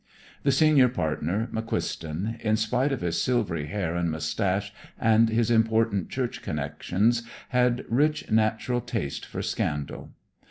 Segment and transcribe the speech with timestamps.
[0.41, 6.09] The senior partner, McQuiston, in spite of his silvery hair and mustache and his important
[6.09, 10.09] church connections, had rich natural taste for scandal.